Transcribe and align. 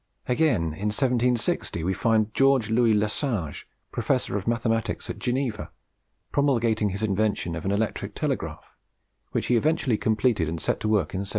Again, 0.27 0.73
in 0.73 0.87
1760, 0.89 1.83
we 1.83 1.93
find 1.93 2.33
George 2.33 2.71
Louis 2.71 2.95
Lesage, 2.95 3.67
professor 3.91 4.35
of 4.35 4.47
mathematics 4.47 5.11
at 5.11 5.19
Geneva, 5.19 5.69
promulgating 6.31 6.89
his 6.89 7.03
invention 7.03 7.55
of 7.55 7.65
an 7.65 7.71
electric 7.71 8.15
telegraph, 8.15 8.65
which 9.31 9.45
he 9.45 9.55
eventually 9.55 9.99
completed 9.99 10.49
and 10.49 10.59
set 10.59 10.79
to 10.79 10.87
work 10.87 11.13
in 11.13 11.19
1774. 11.19 11.29